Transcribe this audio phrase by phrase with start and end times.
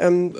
[0.00, 0.34] Ähm,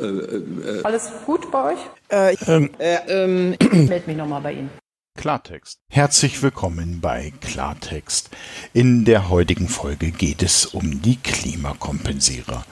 [0.82, 1.78] Alles gut bei euch?
[2.08, 4.70] äh, Ähm, äh, ähm, Ich melde mich nochmal bei Ihnen.
[5.18, 5.78] Klartext.
[5.90, 8.30] Herzlich willkommen bei Klartext.
[8.72, 12.64] In der heutigen Folge geht es um die Klimakompensierer.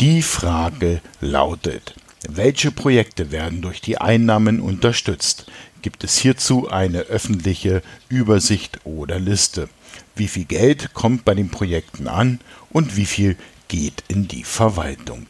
[0.00, 1.94] Die Frage lautet,
[2.28, 5.46] welche Projekte werden durch die Einnahmen unterstützt?
[5.80, 9.68] Gibt es hierzu eine öffentliche Übersicht oder Liste?
[10.16, 12.40] Wie viel Geld kommt bei den Projekten an
[12.70, 13.36] und wie viel
[13.68, 15.26] geht in die Verwaltung?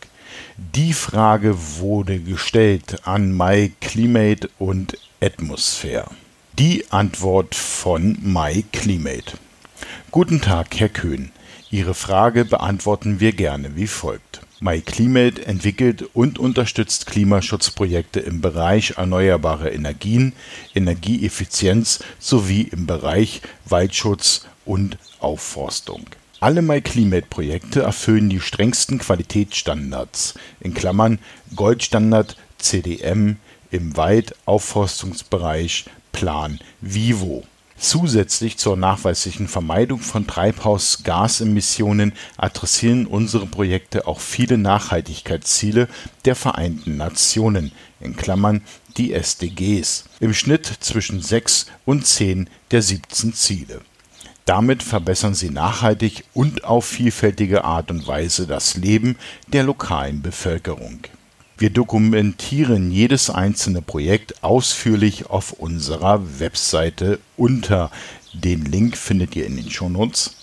[0.56, 6.10] Die Frage wurde gestellt an MyClimate und Atmosphere.
[6.58, 9.38] Die Antwort von MyClimate.
[10.10, 11.30] Guten Tag, Herr Köhn.
[11.70, 14.40] Ihre Frage beantworten wir gerne wie folgt.
[14.60, 20.34] MyClimate entwickelt und unterstützt Klimaschutzprojekte im Bereich erneuerbare Energien,
[20.74, 26.06] Energieeffizienz sowie im Bereich Waldschutz und Aufforstung.
[26.42, 31.20] Alle MyClimate-Projekte erfüllen die strengsten Qualitätsstandards in Klammern
[31.54, 33.36] Goldstandard CDM
[33.70, 37.44] im Waldaufforstungsbereich Plan Vivo.
[37.78, 45.86] Zusätzlich zur nachweislichen Vermeidung von Treibhausgasemissionen adressieren unsere Projekte auch viele Nachhaltigkeitsziele
[46.24, 48.62] der Vereinten Nationen in Klammern
[48.96, 53.82] die SDGs im Schnitt zwischen 6 und 10 der 17 Ziele.
[54.44, 61.00] Damit verbessern sie nachhaltig und auf vielfältige Art und Weise das Leben der lokalen Bevölkerung.
[61.58, 67.92] Wir dokumentieren jedes einzelne Projekt ausführlich auf unserer Webseite unter.
[68.32, 70.36] Den Link findet ihr in den Shownotes.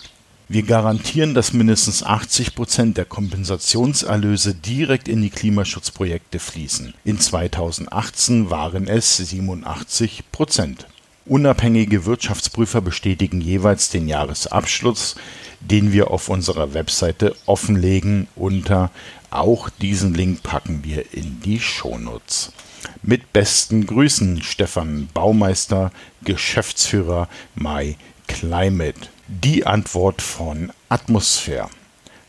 [0.48, 6.94] Wir garantieren, dass mindestens 80 Prozent der Kompensationserlöse direkt in die Klimaschutzprojekte fließen.
[7.04, 10.86] In 2018 waren es 87 Prozent.
[11.30, 15.14] Unabhängige Wirtschaftsprüfer bestätigen jeweils den Jahresabschluss,
[15.60, 18.90] den wir auf unserer Webseite offenlegen unter
[19.30, 22.52] auch diesen Link packen wir in die Shownotes.
[23.04, 25.92] Mit besten Grüßen Stefan Baumeister,
[26.24, 28.98] Geschäftsführer My Climate.
[29.28, 31.70] Die Antwort von Atmosphäre.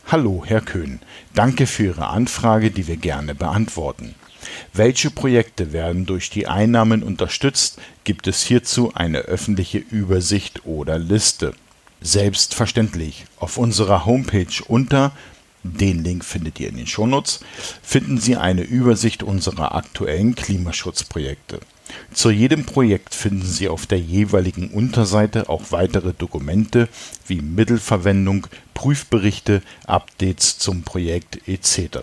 [0.06, 1.00] Hallo, Herr Köhn.
[1.34, 4.14] Danke für Ihre Anfrage, die wir gerne beantworten.
[4.74, 7.78] Welche Projekte werden durch die Einnahmen unterstützt?
[8.04, 11.54] Gibt es hierzu eine öffentliche Übersicht oder Liste?
[12.00, 13.24] Selbstverständlich.
[13.38, 15.12] Auf unserer Homepage unter
[15.62, 17.40] den Link findet ihr in den Shownotes,
[17.82, 21.60] finden Sie eine Übersicht unserer aktuellen Klimaschutzprojekte.
[22.12, 26.88] Zu jedem Projekt finden Sie auf der jeweiligen Unterseite auch weitere Dokumente
[27.26, 32.00] wie Mittelverwendung, Prüfberichte, Updates zum Projekt etc.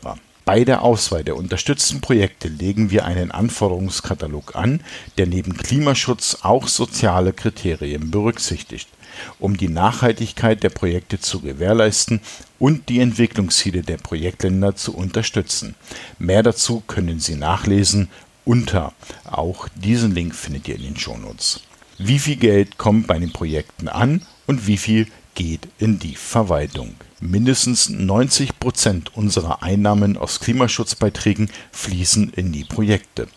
[0.50, 4.82] Bei der Auswahl der unterstützten Projekte legen wir einen Anforderungskatalog an,
[5.20, 8.90] der neben Klimaschutz auch soziale Kriterien berücksichtigt.
[9.38, 12.20] Um die Nachhaltigkeit der Projekte zu gewährleisten
[12.58, 15.76] und die Entwicklungsziele der Projektländer zu unterstützen.
[16.18, 18.10] Mehr dazu können Sie nachlesen
[18.46, 18.94] unter.
[19.26, 21.62] Auch diesen Link findet ihr in den Shownotes.
[21.98, 26.96] Wie viel Geld kommt bei den Projekten an und wie viel geht in die Verwaltung?
[27.20, 33.28] Mindestens 90 Prozent unserer Einnahmen aus Klimaschutzbeiträgen fließen in die Projekte.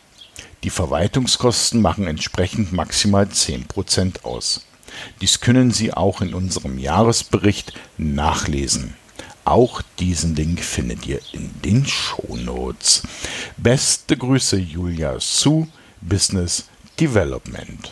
[0.62, 4.64] Die Verwaltungskosten machen entsprechend maximal 10 Prozent aus.
[5.20, 8.94] Dies können Sie auch in unserem Jahresbericht nachlesen.
[9.44, 13.02] Auch diesen Link findet ihr in den Shownotes.
[13.56, 15.66] Beste Grüße Julia Su,
[16.00, 17.91] Business Development.